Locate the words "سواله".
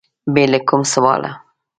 0.93-1.31